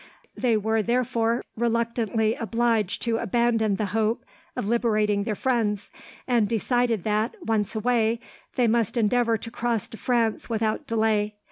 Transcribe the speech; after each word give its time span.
They 0.35 0.57
were, 0.57 0.81
therefore, 0.81 1.45
reluctantly 1.55 2.33
obliged 2.33 3.03
to 3.03 3.17
abandon 3.17 3.75
the 3.75 3.85
hope 3.93 4.25
of 4.55 4.67
liberating 4.67 5.25
their 5.25 5.35
friends, 5.35 5.91
and 6.27 6.49
decided 6.49 7.03
that, 7.03 7.35
once 7.45 7.75
away, 7.75 8.19
they 8.55 8.67
must 8.67 8.97
endeavour 8.97 9.37
to 9.37 9.51
cross 9.51 9.87
to 9.89 9.97
France 9.97 10.49
without 10.49 10.87
delay. 10.87 11.35